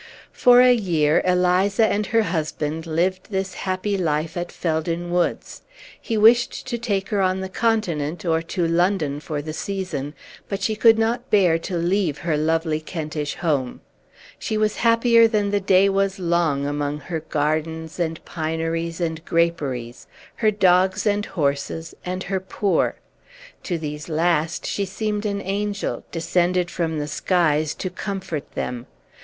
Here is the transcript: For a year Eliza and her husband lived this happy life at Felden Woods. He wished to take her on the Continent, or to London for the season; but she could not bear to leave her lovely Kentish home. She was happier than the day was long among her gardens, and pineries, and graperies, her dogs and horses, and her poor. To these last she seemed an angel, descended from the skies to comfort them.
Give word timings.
For 0.33 0.61
a 0.61 0.73
year 0.73 1.21
Eliza 1.25 1.85
and 1.85 2.07
her 2.07 2.23
husband 2.23 2.87
lived 2.87 3.29
this 3.29 3.53
happy 3.53 3.99
life 3.99 4.35
at 4.35 4.51
Felden 4.51 5.11
Woods. 5.11 5.61
He 6.01 6.17
wished 6.17 6.65
to 6.65 6.79
take 6.79 7.09
her 7.09 7.21
on 7.21 7.41
the 7.41 7.47
Continent, 7.49 8.25
or 8.25 8.41
to 8.41 8.65
London 8.67 9.19
for 9.19 9.43
the 9.43 9.53
season; 9.53 10.15
but 10.49 10.63
she 10.63 10.75
could 10.75 10.97
not 10.97 11.29
bear 11.29 11.59
to 11.59 11.77
leave 11.77 12.17
her 12.17 12.35
lovely 12.35 12.79
Kentish 12.79 13.35
home. 13.35 13.81
She 14.39 14.57
was 14.57 14.77
happier 14.77 15.27
than 15.27 15.51
the 15.51 15.59
day 15.61 15.87
was 15.87 16.17
long 16.17 16.65
among 16.65 17.01
her 17.01 17.19
gardens, 17.19 17.99
and 17.99 18.25
pineries, 18.25 18.99
and 18.99 19.23
graperies, 19.23 20.07
her 20.37 20.49
dogs 20.49 21.05
and 21.05 21.27
horses, 21.27 21.93
and 22.03 22.23
her 22.23 22.39
poor. 22.39 22.95
To 23.65 23.77
these 23.77 24.09
last 24.09 24.65
she 24.65 24.83
seemed 24.85 25.27
an 25.27 25.43
angel, 25.43 26.03
descended 26.11 26.71
from 26.71 26.97
the 26.97 27.07
skies 27.07 27.75
to 27.75 27.91
comfort 27.91 28.53
them. 28.53 28.87